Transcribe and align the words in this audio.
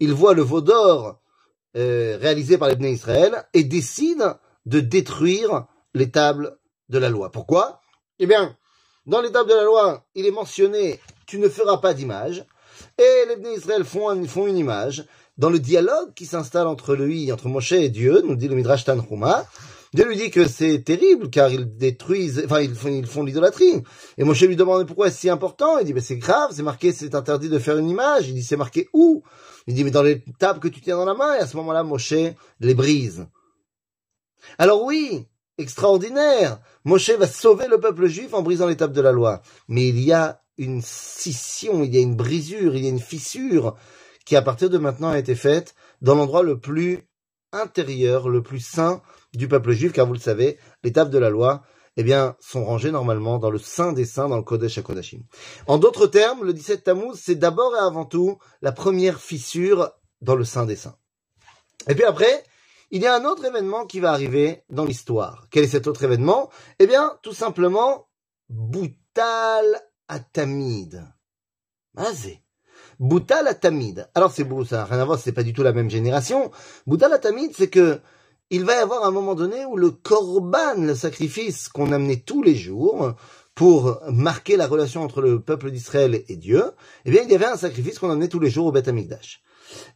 il 0.00 0.12
voit 0.12 0.34
le 0.34 0.42
veau 0.42 0.60
d'or 0.60 1.20
euh, 1.76 2.16
réalisé 2.20 2.58
par 2.58 2.68
les 2.68 2.90
Israël 2.90 3.46
et 3.54 3.64
décide 3.64 4.36
de 4.64 4.80
détruire 4.80 5.66
les 5.94 6.10
tables 6.10 6.58
de 6.88 6.98
la 6.98 7.08
loi. 7.08 7.30
Pourquoi? 7.30 7.80
Eh 8.18 8.26
bien, 8.26 8.56
dans 9.06 9.20
les 9.20 9.30
tables 9.30 9.50
de 9.50 9.54
la 9.54 9.64
loi, 9.64 10.06
il 10.14 10.26
est 10.26 10.30
mentionné 10.30 11.00
tu 11.26 11.38
ne 11.38 11.48
feras 11.48 11.78
pas 11.78 11.92
d'image. 11.92 12.44
Et 12.98 13.24
les 13.28 13.54
Israël 13.54 13.84
font, 13.84 14.24
font 14.26 14.46
une 14.46 14.56
image. 14.56 15.04
Dans 15.36 15.50
le 15.50 15.58
dialogue 15.58 16.14
qui 16.14 16.24
s'installe 16.24 16.66
entre 16.66 16.94
lui, 16.94 17.30
entre 17.30 17.48
Moshe 17.48 17.72
et 17.72 17.90
Dieu, 17.90 18.22
nous 18.24 18.36
dit 18.36 18.48
le 18.48 18.54
Midrash 18.54 18.84
Tanhuma, 18.84 19.44
Dieu 19.94 20.06
lui 20.06 20.16
dit 20.16 20.30
que 20.30 20.46
c'est 20.46 20.82
terrible 20.82 21.30
car 21.30 21.50
ils 21.50 21.76
détruisent, 21.76 22.42
enfin 22.44 22.60
ils 22.60 22.74
font, 22.74 22.88
ils 22.88 23.06
font 23.06 23.22
l'idolâtrie. 23.22 23.82
Et 24.18 24.24
Moshe 24.24 24.42
lui 24.42 24.56
demande 24.56 24.86
pourquoi 24.86 25.10
c'est 25.10 25.20
si 25.20 25.30
important? 25.30 25.78
Il 25.78 25.86
dit 25.86 25.92
ben 25.92 26.02
c'est 26.02 26.18
grave, 26.18 26.50
c'est 26.52 26.62
marqué, 26.62 26.92
c'est 26.92 27.14
interdit 27.14 27.48
de 27.48 27.58
faire 27.58 27.78
une 27.78 27.88
image. 27.88 28.28
Il 28.28 28.34
dit 28.34 28.42
c'est 28.42 28.56
marqué 28.56 28.88
où? 28.92 29.22
Il 29.66 29.74
dit 29.74 29.84
mais 29.84 29.90
dans 29.90 30.02
les 30.02 30.22
tables 30.38 30.60
que 30.60 30.68
tu 30.68 30.80
tiens 30.80 30.96
dans 30.96 31.04
la 31.04 31.14
main. 31.14 31.34
Et 31.34 31.38
à 31.38 31.46
ce 31.46 31.56
moment-là, 31.56 31.82
Moshe 31.82 32.14
les 32.60 32.74
brise. 32.74 33.26
Alors 34.58 34.84
oui, 34.84 35.26
extraordinaire. 35.58 36.60
Moshe 36.84 37.10
va 37.10 37.26
sauver 37.26 37.66
le 37.68 37.78
peuple 37.78 38.06
juif 38.06 38.34
en 38.34 38.42
brisant 38.42 38.66
les 38.66 38.76
tables 38.76 38.94
de 38.94 39.00
la 39.00 39.12
loi. 39.12 39.42
Mais 39.68 39.88
il 39.88 40.00
y 40.00 40.12
a 40.12 40.42
une 40.58 40.82
scission, 40.82 41.82
il 41.82 41.94
y 41.94 41.98
a 41.98 42.00
une 42.00 42.16
brisure, 42.16 42.76
il 42.76 42.84
y 42.84 42.86
a 42.86 42.90
une 42.90 43.00
fissure 43.00 43.76
qui 44.24 44.36
à 44.36 44.42
partir 44.42 44.70
de 44.70 44.78
maintenant 44.78 45.10
a 45.10 45.18
été 45.18 45.34
faite 45.34 45.74
dans 46.02 46.14
l'endroit 46.14 46.42
le 46.42 46.58
plus 46.58 47.08
intérieur, 47.56 48.28
le 48.28 48.42
plus 48.42 48.60
saint 48.60 49.02
du 49.34 49.48
peuple 49.48 49.72
juif, 49.72 49.92
car 49.92 50.06
vous 50.06 50.14
le 50.14 50.18
savez, 50.18 50.58
les 50.82 50.92
tables 50.92 51.10
de 51.10 51.18
la 51.18 51.30
loi, 51.30 51.62
eh 51.96 52.04
bien, 52.04 52.36
sont 52.40 52.64
rangées 52.64 52.90
normalement 52.90 53.38
dans 53.38 53.50
le 53.50 53.58
saint 53.58 53.92
des 53.92 54.04
saints, 54.04 54.28
dans 54.28 54.36
le 54.36 54.42
Kodesh 54.42 54.78
HaKodashim. 54.78 55.22
En 55.66 55.78
d'autres 55.78 56.06
termes, 56.06 56.44
le 56.44 56.52
17 56.52 56.84
Tammuz, 56.84 57.18
c'est 57.18 57.34
d'abord 57.36 57.74
et 57.74 57.80
avant 57.80 58.04
tout 58.04 58.38
la 58.60 58.72
première 58.72 59.20
fissure 59.20 59.90
dans 60.20 60.34
le 60.34 60.44
saint 60.44 60.66
des 60.66 60.76
saints. 60.76 60.96
Et 61.88 61.94
puis 61.94 62.04
après, 62.04 62.44
il 62.90 63.02
y 63.02 63.06
a 63.06 63.14
un 63.14 63.24
autre 63.24 63.44
événement 63.44 63.86
qui 63.86 64.00
va 64.00 64.12
arriver 64.12 64.62
dans 64.70 64.84
l'histoire. 64.84 65.46
Quel 65.50 65.64
est 65.64 65.68
cet 65.68 65.86
autre 65.86 66.04
événement? 66.04 66.50
Eh 66.78 66.86
bien, 66.86 67.18
tout 67.22 67.32
simplement, 67.32 68.08
Boutal 68.48 69.82
Atamid. 70.08 71.02
Mazé. 71.94 72.45
Boutal 72.98 73.46
Atamid. 73.46 74.08
Alors 74.14 74.32
c'est 74.32 74.46
ça 74.66 74.76
n'a 74.76 74.84
rien 74.84 75.00
à 75.00 75.04
voir, 75.04 75.18
c'est 75.18 75.32
pas 75.32 75.42
du 75.42 75.52
tout 75.52 75.62
la 75.62 75.72
même 75.72 75.90
génération. 75.90 76.50
Boutal 76.86 77.12
Atamid, 77.12 77.52
c'est 77.56 77.68
que 77.68 78.00
il 78.50 78.64
va 78.64 78.74
y 78.74 78.78
avoir 78.78 79.04
un 79.04 79.10
moment 79.10 79.34
donné 79.34 79.64
où 79.64 79.76
le 79.76 79.90
korban, 79.90 80.74
le 80.78 80.94
sacrifice 80.94 81.68
qu'on 81.68 81.90
amenait 81.92 82.22
tous 82.24 82.42
les 82.42 82.54
jours 82.54 83.14
pour 83.56 84.00
marquer 84.08 84.56
la 84.56 84.66
relation 84.66 85.02
entre 85.02 85.20
le 85.20 85.40
peuple 85.40 85.70
d'Israël 85.70 86.22
et 86.28 86.36
Dieu, 86.36 86.62
eh 87.04 87.10
bien, 87.10 87.22
il 87.22 87.30
y 87.30 87.34
avait 87.34 87.46
un 87.46 87.56
sacrifice 87.56 87.98
qu'on 87.98 88.10
amenait 88.10 88.28
tous 88.28 88.38
les 88.38 88.50
jours 88.50 88.66
au 88.66 88.72
Beth 88.72 88.86
Amikdash. 88.86 89.42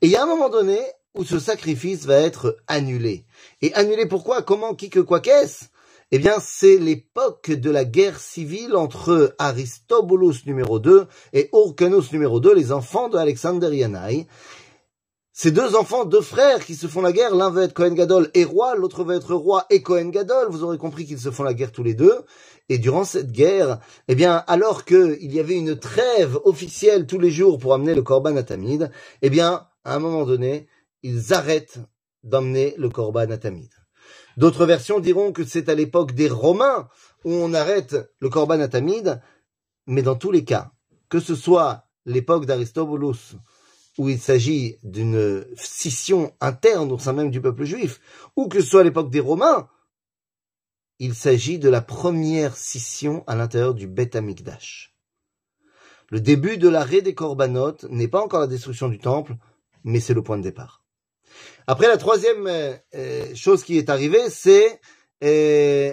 Et 0.03 0.07
il 0.07 0.11
y 0.11 0.17
a 0.17 0.23
un 0.23 0.27
moment 0.27 0.49
donné 0.49 0.81
où 1.15 1.25
ce 1.25 1.39
sacrifice 1.39 2.07
va 2.07 2.17
être 2.17 2.57
annulé. 2.67 3.25
Et 3.63 3.73
annulé 3.75 4.07
pourquoi? 4.07 4.43
Comment? 4.43 4.75
Qui 4.75 4.91
que 4.91 5.01
quoi 5.01 5.21
qu'est-ce? 5.21 5.67
Eh 6.13 6.19
bien, 6.19 6.39
c'est 6.41 6.77
l'époque 6.77 7.53
de 7.53 7.71
la 7.71 7.85
guerre 7.85 8.19
civile 8.19 8.75
entre 8.75 9.37
Aristobulus 9.39 10.45
numéro 10.45 10.81
2 10.81 11.07
et 11.33 11.49
Orkanos 11.53 12.13
numéro 12.13 12.41
2, 12.41 12.53
les 12.53 12.73
enfants 12.73 13.09
de 13.09 13.17
Alexander 13.17 13.73
Yanai. 13.73 14.27
Ces 15.33 15.53
deux 15.53 15.77
enfants, 15.77 16.05
deux 16.05 16.21
frères 16.21 16.67
qui 16.67 16.75
se 16.75 16.89
font 16.89 17.01
la 17.01 17.13
guerre, 17.13 17.37
l'un 17.37 17.51
veut 17.51 17.63
être 17.63 17.75
Cohen 17.75 17.93
Gadol 17.93 18.29
et 18.35 18.43
roi, 18.43 18.75
l'autre 18.75 19.05
veut 19.05 19.15
être 19.15 19.35
roi 19.35 19.67
et 19.71 19.83
Cohen 19.83 20.09
Gadol. 20.09 20.49
Vous 20.51 20.65
aurez 20.65 20.79
compris 20.79 21.07
qu'ils 21.07 21.21
se 21.21 21.31
font 21.31 21.45
la 21.45 21.55
guerre 21.55 21.71
tous 21.71 21.85
les 21.85 21.95
deux. 21.95 22.25
Et 22.69 22.79
durant 22.79 23.05
cette 23.05 23.31
guerre, 23.31 23.79
eh 24.09 24.17
bien, 24.17 24.43
alors 24.49 24.85
qu'il 24.85 25.33
y 25.33 25.39
avait 25.39 25.57
une 25.57 25.79
trêve 25.79 26.39
officielle 26.45 27.07
tous 27.07 27.21
les 27.21 27.31
jours 27.31 27.61
pour 27.61 27.73
amener 27.73 27.95
le 27.95 28.03
Korban 28.03 28.37
à 28.37 28.43
eh 29.23 29.31
bien, 29.31 29.67
à 29.85 29.95
un 29.95 29.99
moment 30.01 30.27
donné, 30.27 30.67
ils 31.05 31.33
arrêtent 31.33 31.79
d'emmener 32.25 32.75
le 32.77 32.89
Korban 32.89 33.31
à. 33.31 33.80
D'autres 34.41 34.65
versions 34.65 35.01
diront 35.01 35.33
que 35.33 35.45
c'est 35.45 35.69
à 35.69 35.75
l'époque 35.75 36.13
des 36.13 36.31
Romains 36.31 36.89
où 37.27 37.31
on 37.31 37.53
arrête 37.53 37.95
le 38.21 38.69
Tamid, 38.69 39.21
mais 39.87 40.01
dans 40.01 40.15
tous 40.15 40.31
les 40.31 40.47
cas, 40.47 40.73
que 41.11 41.21
ce 41.21 41.35
soit 41.35 41.85
l'époque 42.07 42.47
d'Aristobulus, 42.47 43.37
où 43.99 44.09
il 44.09 44.19
s'agit 44.19 44.79
d'une 44.83 45.45
scission 45.57 46.33
interne 46.41 46.91
au 46.91 46.99
sein 46.99 47.13
même 47.13 47.31
du 47.31 47.43
peuple 47.43 47.65
juif, 47.65 48.01
ou 48.35 48.49
que 48.49 48.63
ce 48.63 48.67
soit 48.67 48.83
l'époque 48.83 49.11
des 49.11 49.21
Romains, 49.21 49.69
il 50.99 51.15
s'agit 51.15 51.59
de 51.59 51.69
la 51.69 51.83
première 51.83 52.57
scission 52.57 53.25
à 53.27 53.37
l'intérieur 53.37 53.75
du 53.75 53.89
Beth 53.89 54.17
Amikdash. 54.17 54.97
Le 56.09 56.19
début 56.19 56.57
de 56.57 56.71
l'arrêt 56.71 57.03
des 57.03 57.15
Korbanot 57.15 57.77
n'est 57.91 58.09
pas 58.09 58.23
encore 58.23 58.41
la 58.41 58.47
destruction 58.47 58.89
du 58.89 59.01
temple, 59.01 59.37
mais 59.85 60.01
c'est 60.01 60.15
le 60.15 60.23
point 60.23 60.39
de 60.39 60.45
départ. 60.45 60.80
Après, 61.67 61.89
la 61.89 61.97
troisième 61.97 62.47
euh, 62.47 62.75
euh, 62.95 63.35
chose 63.35 63.63
qui 63.63 63.79
est 63.79 63.91
arrivée, 63.91 64.29
c'est 64.31 64.81
euh, 65.25 65.93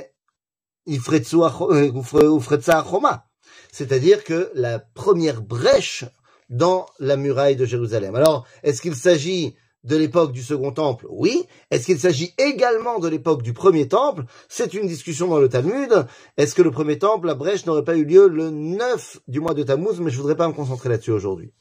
c'est-à-dire 3.72 4.24
que 4.24 4.52
la 4.54 4.80
première 4.80 5.42
brèche 5.42 6.06
dans 6.50 6.86
la 7.00 7.18
muraille 7.18 7.58
de 7.58 7.66
Jérusalem. 7.66 8.16
Alors, 8.16 8.48
est-ce 8.64 8.82
qu'il 8.82 8.96
s'agit 8.96 9.56
de 9.84 9.96
l'époque 9.98 10.32
du 10.32 10.42
second 10.42 10.72
temple? 10.72 11.06
Oui. 11.10 11.44
Est-ce 11.72 11.86
qu'il 11.86 12.00
s'agit 12.00 12.34
également 12.38 13.00
de 13.00 13.10
l'époque 13.10 13.44
du 13.44 13.54
premier 13.54 13.88
temple? 13.88 14.24
C'est 14.48 14.74
une 14.74 14.88
discussion 14.88 15.28
dans 15.28 15.40
le 15.40 15.50
Talmud. 15.50 16.08
Est-ce 16.38 16.56
que 16.56 16.62
le 16.62 16.72
premier 16.72 16.98
temple, 16.98 17.28
la 17.28 17.36
brèche, 17.36 17.66
n'aurait 17.66 17.84
pas 17.84 17.98
eu 17.98 18.06
lieu 18.06 18.28
le 18.28 18.50
9 18.50 19.20
du 19.28 19.42
mois 19.42 19.54
de 19.54 19.64
Tammuz? 19.64 20.00
Mais 20.00 20.10
je 20.10 20.18
voudrais 20.18 20.38
pas 20.38 20.48
me 20.48 20.54
concentrer 20.54 20.90
là-dessus 20.90 21.12
aujourd'hui. 21.12 21.52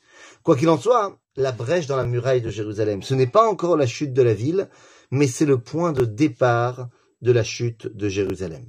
Quoi 0.42 0.56
qu'il 0.56 0.68
en 0.68 0.78
soit, 0.78 1.18
la 1.36 1.52
brèche 1.52 1.86
dans 1.86 1.96
la 1.96 2.04
muraille 2.06 2.40
de 2.40 2.50
Jérusalem, 2.50 3.02
ce 3.02 3.14
n'est 3.14 3.26
pas 3.26 3.48
encore 3.48 3.76
la 3.76 3.86
chute 3.86 4.12
de 4.12 4.22
la 4.22 4.34
ville, 4.34 4.68
mais 5.10 5.26
c'est 5.26 5.46
le 5.46 5.58
point 5.58 5.92
de 5.92 6.04
départ 6.04 6.88
de 7.22 7.32
la 7.32 7.44
chute 7.44 7.86
de 7.86 8.08
Jérusalem. 8.08 8.64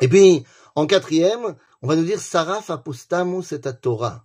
Et 0.00 0.08
puis, 0.08 0.44
en 0.74 0.86
quatrième, 0.86 1.54
on 1.82 1.88
va 1.88 1.96
nous 1.96 2.04
dire 2.04 2.20
Saraf 2.20 2.70
apostamus 2.70 3.52
et 3.52 3.60
Torah. 3.60 4.24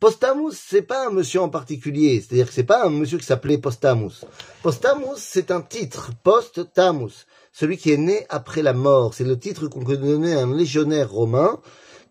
Postamus, 0.00 0.54
c'est 0.54 0.82
pas 0.82 1.06
un 1.06 1.10
monsieur 1.10 1.40
en 1.40 1.48
particulier, 1.48 2.20
c'est-à-dire 2.20 2.48
que 2.48 2.52
c'est 2.52 2.64
pas 2.64 2.84
un 2.84 2.90
monsieur 2.90 3.18
qui 3.18 3.24
s'appelait 3.24 3.58
Postamus. 3.58 4.24
Postamus, 4.62 5.18
c'est 5.18 5.52
un 5.52 5.60
titre, 5.60 6.10
post-tamus, 6.24 7.26
celui 7.52 7.76
qui 7.76 7.92
est 7.92 7.98
né 7.98 8.26
après 8.28 8.62
la 8.62 8.72
mort. 8.72 9.14
C'est 9.14 9.22
le 9.22 9.38
titre 9.38 9.68
qu'on 9.68 9.84
peut 9.84 9.96
donner 9.96 10.34
à 10.34 10.40
un 10.40 10.52
légionnaire 10.56 11.08
romain 11.08 11.60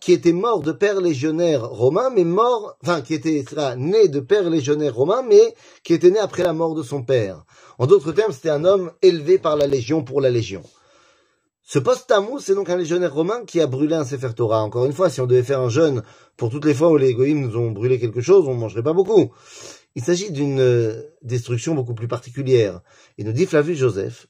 qui 0.02 0.12
était 0.14 0.34
mort 0.34 0.62
de 0.62 0.72
père 0.72 1.00
légionnaire 1.00 1.70
romain, 1.70 2.10
mais 2.10 2.24
mort, 2.24 2.76
enfin, 2.84 3.02
qui 3.02 3.14
était 3.14 3.46
né 3.78 4.08
de 4.08 4.20
père 4.20 4.50
légionnaire 4.50 4.96
romain, 4.96 5.22
mais 5.22 5.54
qui 5.84 5.94
était 5.94 6.10
né 6.10 6.18
après 6.18 6.44
la 6.44 6.54
mort 6.54 6.74
de 6.74 6.82
son 6.82 7.04
père. 7.04 7.46
En 7.78 7.86
d'autres 7.86 8.12
termes, 8.12 8.34
c'était 8.34 8.50
un 8.50 8.66
homme 8.66 8.92
élevé 9.04 9.38
par 9.38 9.56
la 9.56 9.68
légion 9.68 10.04
pour 10.04 10.20
la 10.20 10.32
légion. 10.32 10.64
Ce 11.64 11.78
post-tammuz, 11.78 12.42
c'est 12.42 12.56
donc 12.56 12.70
un 12.72 12.78
légionnaire 12.78 13.14
romain 13.14 13.46
qui 13.46 13.62
a 13.62 13.68
brûlé 13.68 13.94
un 13.94 14.04
Sefer 14.04 14.34
Torah. 14.36 14.64
Encore 14.64 14.88
une 14.88 14.92
fois, 14.92 15.12
si 15.12 15.22
on 15.22 15.28
devait 15.28 15.44
faire 15.44 15.62
un 15.62 15.70
jeûne 15.70 16.02
pour 16.36 16.50
toutes 16.50 16.66
les 16.66 16.74
fois 16.74 16.90
où 16.90 16.98
les 16.98 17.14
goïms 17.14 17.40
nous 17.40 17.56
ont 17.56 17.72
brûlé 17.72 18.00
quelque 18.00 18.22
chose, 18.22 18.48
on 18.48 18.56
ne 18.56 18.60
mangerait 18.60 18.84
pas 18.84 18.94
beaucoup. 18.94 19.32
Il 19.96 20.04
s'agit 20.04 20.32
d'une 20.32 20.60
euh, 20.60 21.04
destruction 21.22 21.76
beaucoup 21.76 21.94
plus 21.94 22.08
particulière. 22.08 22.82
Il 23.20 23.26
nous 23.26 23.34
dit 23.34 23.46
Flavius 23.46 23.78
Joseph, 23.78 24.28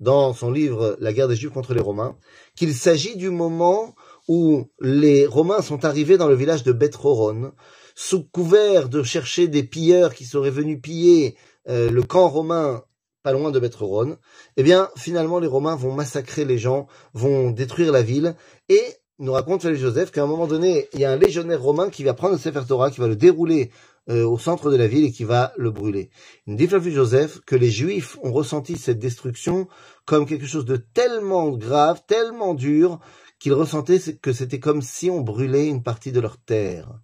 dans 0.00 0.34
son 0.34 0.50
livre 0.50 0.96
La 1.00 1.12
guerre 1.14 1.28
des 1.28 1.36
Juifs 1.36 1.52
contre 1.52 1.72
les 1.72 1.80
Romains, 1.80 2.16
qu'il 2.54 2.74
s'agit 2.74 3.16
du 3.16 3.30
moment 3.30 3.94
où 4.28 4.64
les 4.80 5.26
Romains 5.26 5.62
sont 5.62 5.84
arrivés 5.84 6.16
dans 6.16 6.28
le 6.28 6.34
village 6.34 6.62
de 6.62 6.72
Beth-Horon, 6.72 7.52
sous 7.94 8.24
couvert 8.24 8.88
de 8.88 9.02
chercher 9.02 9.48
des 9.48 9.62
pilleurs 9.62 10.14
qui 10.14 10.24
seraient 10.24 10.50
venus 10.50 10.80
piller 10.80 11.36
euh, 11.68 11.90
le 11.90 12.02
camp 12.02 12.28
romain 12.28 12.82
pas 13.22 13.32
loin 13.32 13.50
de 13.50 13.58
Beth-Horon, 13.58 14.18
eh 14.58 14.62
bien, 14.62 14.90
finalement, 14.96 15.38
les 15.38 15.46
Romains 15.46 15.76
vont 15.76 15.92
massacrer 15.92 16.44
les 16.44 16.58
gens, 16.58 16.86
vont 17.14 17.50
détruire 17.50 17.90
la 17.90 18.02
ville, 18.02 18.36
et 18.68 18.82
nous 19.18 19.32
raconte 19.32 19.72
Joseph 19.72 20.10
qu'à 20.10 20.22
un 20.22 20.26
moment 20.26 20.46
donné, 20.46 20.88
il 20.92 21.00
y 21.00 21.06
a 21.06 21.10
un 21.10 21.16
légionnaire 21.16 21.62
romain 21.62 21.88
qui 21.88 22.04
va 22.04 22.12
prendre 22.12 22.34
le 22.34 22.38
Sefer 22.38 22.60
Torah, 22.68 22.90
qui 22.90 23.00
va 23.00 23.08
le 23.08 23.16
dérouler 23.16 23.70
euh, 24.10 24.26
au 24.26 24.38
centre 24.38 24.70
de 24.70 24.76
la 24.76 24.86
ville 24.86 25.04
et 25.06 25.12
qui 25.12 25.24
va 25.24 25.54
le 25.56 25.70
brûler. 25.70 26.10
Il 26.46 26.56
dit 26.56 26.66
Flavius 26.66 26.94
Joseph 26.94 27.40
que 27.46 27.56
les 27.56 27.70
Juifs 27.70 28.18
ont 28.22 28.32
ressenti 28.32 28.76
cette 28.76 28.98
destruction 28.98 29.68
comme 30.04 30.26
quelque 30.26 30.46
chose 30.46 30.66
de 30.66 30.76
tellement 30.76 31.48
grave, 31.50 32.02
tellement 32.06 32.52
dur, 32.52 33.00
qu'ils 33.44 33.52
ressentaient 33.52 34.00
que 34.22 34.32
c'était 34.32 34.58
comme 34.58 34.80
si 34.80 35.10
on 35.10 35.20
brûlait 35.20 35.68
une 35.68 35.82
partie 35.82 36.12
de 36.12 36.20
leur 36.20 36.38
terre. 36.38 36.98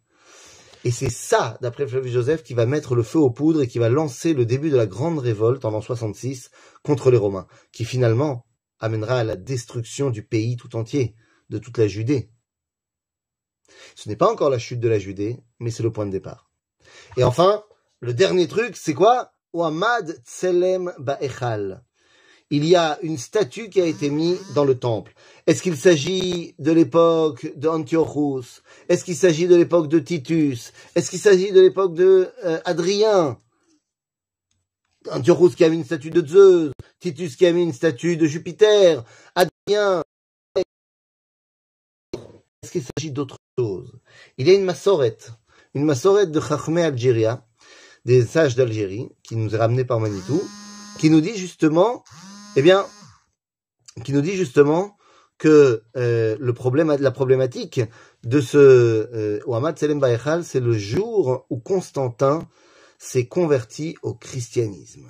Et 0.85 0.91
c'est 0.91 1.11
ça, 1.11 1.59
d'après 1.61 1.87
Flavius 1.87 2.15
Joseph, 2.15 2.43
qui 2.43 2.55
va 2.55 2.65
mettre 2.65 2.95
le 2.95 3.03
feu 3.03 3.19
aux 3.19 3.29
poudres 3.29 3.61
et 3.61 3.69
qui 3.69 3.79
va 3.79 3.91
lancer 3.91 4.33
le 4.33 4.47
début 4.47 4.71
de 4.71 4.77
la 4.79 4.87
grande 4.87 5.19
révolte 5.19 5.67
en 5.67 5.71
l'an 5.71 5.83
66 5.83 6.51
contre 6.83 7.11
les 7.11 7.19
Romains, 7.19 7.47
qui 7.73 7.85
finalement 7.85 8.47
amènera 8.79 9.19
à 9.19 9.25
la 9.25 9.37
destruction 9.37 10.09
du 10.09 10.23
pays 10.23 10.57
tout 10.57 10.77
entier, 10.77 11.15
de 11.51 11.59
toute 11.59 11.77
la 11.77 11.89
Judée. 11.89 12.31
Ce 13.95 14.09
n'est 14.09 14.17
pas 14.17 14.33
encore 14.33 14.49
la 14.49 14.59
chute 14.59 14.81
de 14.81 14.89
la 14.89 14.99
Judée, 14.99 15.45
mais 15.59 15.71
c'est 15.71 15.83
le 15.83 15.93
point 15.93 16.07
de 16.07 16.11
départ. 16.11 16.51
Et 17.19 17.23
enfin, 17.23 17.65
le 18.01 18.15
dernier 18.15 18.49
truc, 18.49 18.79
c'est 18.79 18.95
quoi? 18.95 19.35
Ouamad 19.53 20.23
Tselem 20.25 20.95
Ba'echal 20.99 21.85
il 22.51 22.65
y 22.65 22.75
a 22.75 22.99
une 23.03 23.17
statue 23.17 23.71
qui 23.71 23.81
a 23.81 23.87
été 23.87 24.11
mise 24.11 24.41
dans 24.55 24.65
le 24.65 24.79
temple. 24.79 25.15
Est-ce 25.47 25.63
qu'il 25.63 25.77
s'agit 25.77 26.55
de 26.59 26.73
l'époque 26.73 27.53
d'Antiochus 27.57 28.63
Est-ce 28.89 29.05
qu'il 29.05 29.17
s'agit 29.17 29.47
de 29.47 29.57
l'époque 29.57 29.89
de 29.89 30.01
Titus? 30.01 30.73
Est-ce 30.95 31.11
qu'il 31.11 31.21
s'agit 31.21 31.53
de 31.53 31.61
l'époque 31.61 31.95
de 31.95 32.29
euh, 32.45 32.61
Antiochus 35.11 35.55
qui 35.57 35.65
a 35.65 35.69
mis 35.69 35.77
une 35.77 35.85
statue 35.85 36.11
de 36.11 36.27
Zeus, 36.27 36.73
Titus 36.99 37.37
qui 37.37 37.47
a 37.47 37.53
mis 37.53 37.63
une 37.63 37.73
statue 37.73 38.17
de 38.17 38.27
Jupiter, 38.27 39.03
Adrien. 39.35 40.03
Est-ce 42.63 42.73
qu'il 42.73 42.83
s'agit 42.83 43.11
d'autre 43.11 43.39
chose? 43.59 43.93
Il 44.37 44.47
y 44.47 44.51
a 44.51 44.55
une 44.55 44.65
massorette, 44.65 45.33
une 45.75 45.85
massorette 45.85 46.31
de 46.31 46.41
Chachmé 46.41 46.83
Algéria, 46.83 47.47
des 48.05 48.27
sages 48.27 48.57
d'Algérie, 48.57 49.09
qui 49.23 49.37
nous 49.37 49.55
est 49.55 49.59
ramenée 49.59 49.85
par 49.85 50.01
Manitou, 50.01 50.43
qui 50.99 51.09
nous 51.09 51.23
dit 51.23 51.37
justement, 51.37 52.05
eh 52.57 52.63
bien, 52.63 52.85
qui 54.05 54.13
nous 54.13 54.21
dit 54.21 54.35
justement 54.35 54.97
que 55.39 55.83
euh, 55.97 56.37
le 56.39 56.53
problème, 56.53 56.95
la 56.99 57.11
problématique 57.11 57.81
de 58.25 58.41
ce 58.41 58.59
euh, 58.59 59.41
Ouamad 59.47 59.79
Selem 59.79 60.01
c'est 60.43 60.61
le 60.61 60.73
jour 60.73 61.47
où 61.49 61.59
Constantin 61.59 62.49
s'est 62.99 63.27
converti 63.27 63.97
au 64.03 64.15
christianisme. 64.15 65.09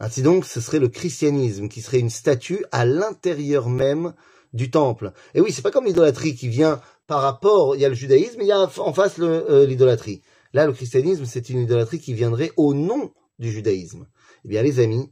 Ainsi 0.00 0.22
donc, 0.22 0.44
ce 0.44 0.60
serait 0.60 0.80
le 0.80 0.88
christianisme 0.88 1.68
qui 1.68 1.80
serait 1.80 2.00
une 2.00 2.10
statue 2.10 2.64
à 2.72 2.84
l'intérieur 2.84 3.68
même 3.68 4.14
du 4.52 4.70
temple. 4.70 5.12
Et 5.34 5.40
oui, 5.40 5.52
c'est 5.52 5.62
pas 5.62 5.70
comme 5.70 5.86
l'idolâtrie 5.86 6.34
qui 6.34 6.48
vient 6.48 6.80
par 7.06 7.22
rapport, 7.22 7.76
il 7.76 7.80
y 7.80 7.84
a 7.84 7.88
le 7.88 7.94
judaïsme, 7.94 8.40
il 8.40 8.48
y 8.48 8.52
a 8.52 8.68
en 8.78 8.92
face 8.92 9.20
euh, 9.20 9.66
l'idolâtrie. 9.66 10.22
Là, 10.52 10.66
le 10.66 10.72
christianisme, 10.72 11.24
c'est 11.24 11.48
une 11.48 11.60
idolâtrie 11.60 12.00
qui 12.00 12.12
viendrait 12.12 12.52
au 12.56 12.74
nom 12.74 13.12
du 13.38 13.50
judaïsme. 13.50 14.06
Eh 14.44 14.48
bien, 14.48 14.62
les 14.62 14.80
amis, 14.80 15.10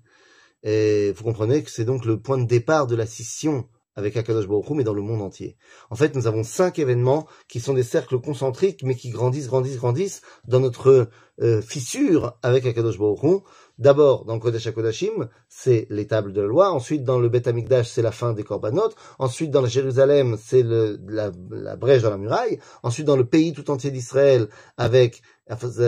eh, 0.62 1.12
vous 1.16 1.24
comprenez 1.24 1.62
que 1.62 1.70
c'est 1.70 1.84
donc 1.84 2.04
le 2.04 2.20
point 2.20 2.38
de 2.38 2.46
départ 2.46 2.86
de 2.86 2.96
la 2.96 3.06
scission 3.06 3.66
avec 3.96 4.16
Akadosh 4.16 4.46
Baruch 4.46 4.70
mais 4.70 4.84
dans 4.84 4.94
le 4.94 5.02
monde 5.02 5.22
entier. 5.22 5.56
En 5.90 5.96
fait, 5.96 6.14
nous 6.14 6.26
avons 6.26 6.42
cinq 6.44 6.78
événements 6.78 7.26
qui 7.48 7.60
sont 7.60 7.74
des 7.74 7.82
cercles 7.82 8.20
concentriques, 8.20 8.82
mais 8.82 8.94
qui 8.94 9.10
grandissent, 9.10 9.48
grandissent, 9.48 9.78
grandissent 9.78 10.22
dans 10.46 10.60
notre 10.60 11.08
euh, 11.40 11.60
fissure 11.62 12.38
avec 12.42 12.66
Akadosh 12.66 12.98
Baruch 12.98 13.42
D'abord, 13.78 14.26
dans 14.26 14.38
Kodesh 14.38 14.66
HaKodashim, 14.66 15.30
c'est 15.48 15.86
les 15.88 16.06
tables 16.06 16.34
de 16.34 16.42
la 16.42 16.46
loi. 16.46 16.70
Ensuite, 16.70 17.02
dans 17.02 17.18
le 17.18 17.30
Beth 17.30 17.48
Amikdash, 17.48 17.88
c'est 17.88 18.02
la 18.02 18.12
fin 18.12 18.34
des 18.34 18.44
Korbanot. 18.44 18.90
Ensuite, 19.18 19.50
dans 19.50 19.62
la 19.62 19.68
Jérusalem, 19.68 20.36
c'est 20.38 20.62
la, 20.62 21.30
la, 21.48 21.76
brèche 21.76 22.02
dans 22.02 22.10
la 22.10 22.18
muraille. 22.18 22.58
Ensuite, 22.82 23.06
dans 23.06 23.16
le 23.16 23.24
pays 23.24 23.54
tout 23.54 23.70
entier 23.70 23.90
d'Israël, 23.90 24.48
avec 24.76 25.22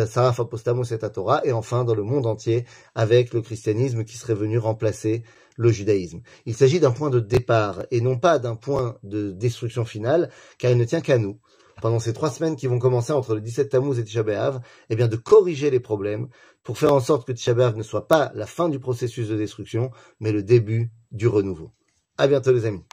Saraf 0.06 0.41
Apostamos 0.41 0.85
et 0.85 0.99
Torah. 0.99 1.41
Et 1.44 1.53
enfin, 1.53 1.85
dans 1.85 1.94
le 1.94 2.03
monde 2.03 2.26
entier, 2.26 2.64
avec 2.94 3.32
le 3.32 3.43
christianisme 3.43 4.05
qui 4.05 4.17
serait 4.17 4.35
venu 4.35 4.59
remplacer 4.59 5.23
le 5.56 5.70
judaïsme. 5.70 6.20
Il 6.47 6.55
s'agit 6.55 6.81
d'un 6.81 6.91
point 6.91 7.11
de 7.11 7.20
départ 7.20 7.85
et 7.91 8.00
non 8.00 8.19
pas 8.19 8.38
d'un 8.38 8.56
point 8.56 8.97
de 9.03 9.31
destruction 9.32 9.85
finale, 9.85 10.31
car 10.59 10.70
il 10.70 10.79
ne 10.79 10.85
tient 10.85 11.00
qu'à 11.00 11.19
nous, 11.19 11.38
pendant 11.81 11.99
ces 11.99 12.12
trois 12.12 12.31
semaines 12.31 12.56
qui 12.56 12.67
vont 12.67 12.79
commencer 12.79 13.12
entre 13.12 13.35
le 13.35 13.41
17 13.41 13.69
Tammuz 13.69 13.99
et 13.99 14.05
Tisha 14.05 14.25
eh 14.88 14.97
bien 14.97 15.09
de 15.09 15.17
corriger 15.17 15.70
les 15.70 15.81
problèmes 15.81 16.29
pour 16.62 16.79
faire 16.79 16.94
en 16.94 17.00
sorte 17.00 17.26
que 17.26 17.32
Tisha 17.32 17.55
ne 17.55 17.82
soit 17.82 18.09
pas 18.09 18.31
la 18.35 18.47
fin 18.47 18.69
du 18.69 18.79
processus 18.79 19.29
de 19.29 19.37
destruction, 19.37 19.91
mais 20.20 20.32
le 20.32 20.43
début 20.43 20.91
du 21.11 21.26
renouveau. 21.26 21.73
À 22.19 22.29
bientôt 22.29 22.53
les 22.53 22.67
amis. 22.67 22.85